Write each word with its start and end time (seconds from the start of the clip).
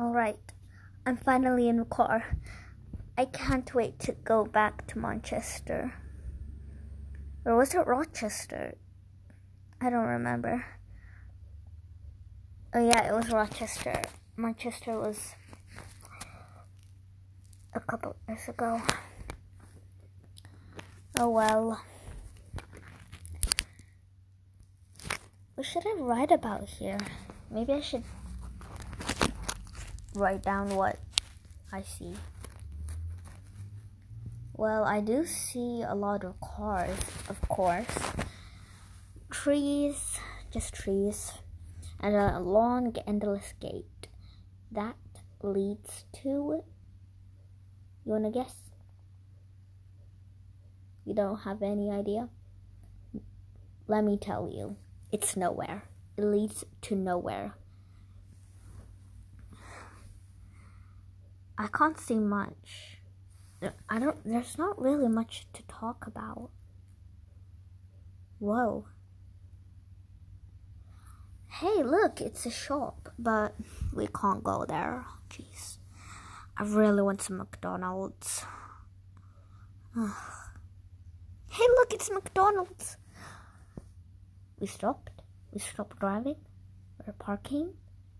Alright, 0.00 0.54
I'm 1.04 1.18
finally 1.18 1.68
in 1.68 1.76
the 1.76 1.84
car. 1.84 2.24
I 3.18 3.26
can't 3.26 3.74
wait 3.74 3.98
to 4.00 4.12
go 4.12 4.46
back 4.46 4.86
to 4.86 4.98
Manchester. 4.98 5.92
Or 7.44 7.58
was 7.58 7.74
it 7.74 7.86
Rochester? 7.86 8.78
I 9.78 9.90
don't 9.90 10.06
remember. 10.06 10.64
Oh, 12.74 12.82
yeah, 12.82 13.10
it 13.10 13.14
was 13.14 13.30
Rochester. 13.30 14.00
Manchester 14.38 14.98
was 14.98 15.34
a 17.74 17.80
couple 17.80 18.16
years 18.26 18.48
ago. 18.48 18.80
Oh 21.18 21.28
well. 21.28 21.78
What 25.56 25.66
should 25.66 25.86
I 25.86 25.96
write 25.98 26.32
about 26.32 26.70
here? 26.70 26.96
Maybe 27.50 27.74
I 27.74 27.80
should 27.82 28.04
write 30.14 30.42
down 30.42 30.74
what 30.74 30.98
I 31.72 31.82
see. 31.82 32.14
Well, 34.54 34.84
I 34.84 35.00
do 35.00 35.24
see 35.24 35.82
a 35.82 35.94
lot 35.94 36.24
of 36.24 36.40
cars, 36.40 36.98
of 37.28 37.40
course. 37.48 37.86
Trees, 39.30 40.18
just 40.50 40.74
trees, 40.74 41.32
and 42.00 42.14
a 42.14 42.38
long, 42.40 42.94
endless 43.06 43.54
gate. 43.60 44.08
That 44.70 44.96
leads 45.42 46.04
to. 46.22 46.62
You 48.04 48.12
wanna 48.12 48.30
guess? 48.30 48.54
You 51.04 51.14
don't 51.14 51.38
have 51.38 51.62
any 51.62 51.90
idea? 51.90 52.28
Let 53.86 54.04
me 54.04 54.18
tell 54.18 54.48
you, 54.48 54.76
it's 55.10 55.36
nowhere. 55.36 55.84
It 56.16 56.24
leads 56.24 56.64
to 56.82 56.94
nowhere. 56.94 57.54
I 61.60 61.66
can't 61.66 62.00
see 62.00 62.18
much. 62.18 63.02
I 63.86 63.98
don't, 63.98 64.24
there's 64.24 64.56
not 64.56 64.80
really 64.80 65.08
much 65.08 65.46
to 65.52 65.62
talk 65.64 66.06
about. 66.06 66.48
Whoa. 68.38 68.86
Hey, 71.48 71.82
look, 71.82 72.22
it's 72.22 72.46
a 72.46 72.50
shop, 72.50 73.10
but 73.18 73.54
we 73.92 74.06
can't 74.06 74.42
go 74.42 74.64
there. 74.66 75.04
Jeez. 75.28 75.76
I 76.56 76.62
really 76.64 77.02
want 77.02 77.20
some 77.20 77.36
McDonald's. 77.36 78.46
hey, 79.94 81.66
look, 81.76 81.92
it's 81.92 82.10
McDonald's. 82.10 82.96
We 84.58 84.66
stopped. 84.66 85.10
We 85.52 85.60
stopped 85.60 85.98
driving. 85.98 86.36
We're 87.06 87.12
parking. 87.12 87.74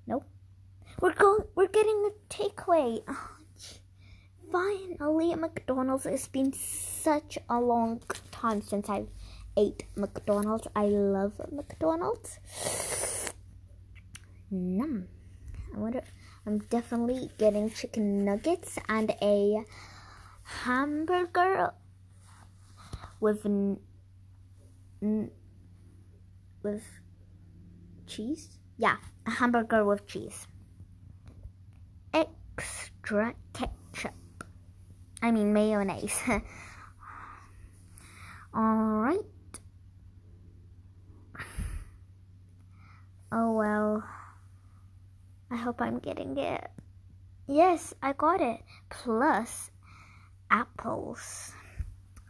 Nope. 0.06 0.27
We're 1.00 1.15
going. 1.15 1.45
We're 1.55 1.69
getting 1.69 1.90
takeaway. 2.71 3.03
Oh, 3.09 3.13
uh, 3.13 4.53
finally, 4.53 5.33
at 5.33 5.39
McDonald's. 5.39 6.07
It's 6.07 6.29
been 6.29 6.53
such 6.53 7.39
a 7.49 7.61
long 7.61 8.03
time 8.31 8.62
since 8.62 8.89
I've 8.89 9.09
ate 9.57 9.85
McDonald's. 9.97 10.69
I 10.75 10.87
love 10.87 11.41
McDonald's. 11.51 12.39
Num. 14.51 15.09
I 15.75 15.79
wonder. 15.79 16.03
I'm 16.47 16.59
definitely 16.59 17.31
getting 17.39 17.71
chicken 17.71 18.25
nuggets 18.25 18.79
and 18.89 19.11
a 19.23 19.65
hamburger 20.43 21.73
with 23.21 23.45
n- 23.45 23.79
n- 25.03 25.31
with 26.62 26.84
cheese. 28.07 28.59
Yeah, 28.79 28.97
a 29.27 29.31
hamburger 29.31 29.84
with 29.84 30.07
cheese. 30.07 30.47
Extra 33.11 33.34
ketchup. 33.53 34.14
I 35.20 35.33
mean 35.33 35.53
mayonnaise. 35.53 36.16
Alright. 38.56 39.19
Oh 43.32 43.53
well. 43.54 44.04
I 45.50 45.56
hope 45.56 45.82
I'm 45.82 45.99
getting 45.99 46.38
it. 46.38 46.70
Yes, 47.49 47.93
I 48.00 48.12
got 48.12 48.41
it. 48.41 48.60
Plus 48.91 49.72
apples. 50.49 51.50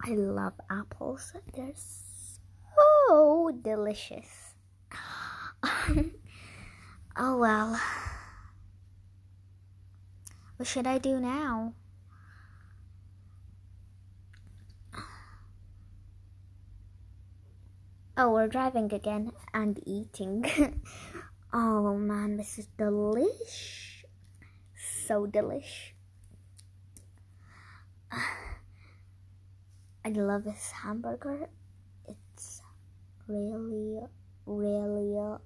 I 0.06 0.12
love 0.12 0.54
apples. 0.70 1.34
They're 1.54 1.74
so 3.06 3.50
delicious. 3.62 4.54
oh 7.19 7.36
well. 7.36 7.78
What 10.60 10.69
should 10.69 10.87
I 10.87 10.98
do 10.98 11.19
now? 11.19 11.72
Oh, 18.15 18.34
we're 18.34 18.47
driving 18.47 18.93
again 18.93 19.32
and 19.54 19.81
eating. 19.87 20.44
oh 21.54 21.97
man, 21.97 22.37
this 22.37 22.59
is 22.59 22.69
delish. 22.78 24.04
So 25.06 25.26
delish. 25.26 25.93
I 28.12 30.10
love 30.10 30.44
this 30.44 30.72
hamburger. 30.72 31.49
It's 32.06 32.60
really, 33.26 34.00
really. 34.44 35.19
Uh, 35.19 35.38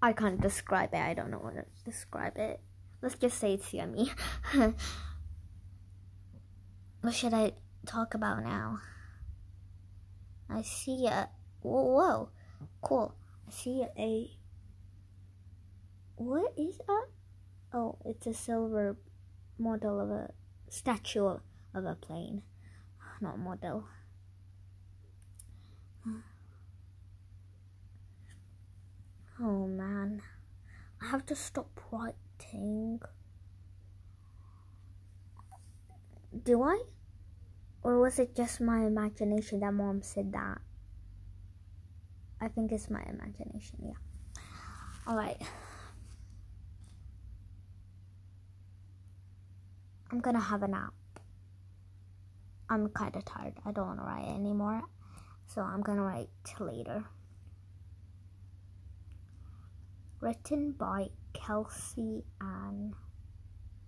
I 0.00 0.14
can't 0.14 0.40
describe 0.40 0.94
it. 0.94 1.00
I 1.02 1.12
don't 1.12 1.30
know 1.30 1.42
how 1.44 1.50
to 1.50 1.66
describe 1.84 2.38
it. 2.38 2.62
Let's 3.00 3.14
just 3.14 3.38
say 3.38 3.54
it's 3.54 3.72
yummy. 3.72 4.10
what 7.00 7.14
should 7.14 7.32
I 7.32 7.52
talk 7.86 8.14
about 8.14 8.42
now? 8.42 8.80
I 10.50 10.62
see 10.62 11.06
a 11.06 11.28
whoa, 11.62 11.82
whoa, 11.84 12.28
cool. 12.82 13.14
I 13.46 13.52
see 13.52 13.86
a 13.96 14.30
what 16.16 16.52
is 16.56 16.78
that? 16.78 17.06
Oh, 17.72 17.98
it's 18.04 18.26
a 18.26 18.34
silver 18.34 18.96
model 19.58 20.00
of 20.00 20.10
a 20.10 20.30
statue 20.68 21.38
of 21.74 21.84
a 21.84 21.94
plane, 21.94 22.42
not 23.20 23.38
model. 23.38 23.84
Oh 29.40 29.68
man, 29.68 30.20
I 31.00 31.06
have 31.10 31.24
to 31.26 31.36
stop 31.36 31.70
writing. 32.38 33.00
Do 36.44 36.62
I? 36.62 36.82
Or 37.82 38.00
was 38.00 38.18
it 38.18 38.34
just 38.36 38.60
my 38.60 38.84
imagination 38.84 39.60
that 39.60 39.72
mom 39.72 40.02
said 40.02 40.32
that? 40.32 40.60
I 42.40 42.48
think 42.48 42.72
it's 42.72 42.90
my 42.90 43.02
imagination, 43.02 43.78
yeah. 43.82 44.42
Alright. 45.08 45.40
I'm 50.10 50.20
gonna 50.20 50.40
have 50.40 50.62
a 50.62 50.68
nap. 50.68 50.94
I'm 52.70 52.88
kinda 52.90 53.22
tired. 53.22 53.54
I 53.64 53.72
don't 53.72 53.86
wanna 53.86 54.04
write 54.04 54.28
anymore. 54.28 54.82
So 55.46 55.62
I'm 55.62 55.80
gonna 55.80 56.02
write 56.02 56.30
later. 56.60 57.04
Written 60.20 60.72
by 60.72 61.10
Kelsey 61.32 62.24
Ann. 62.40 62.94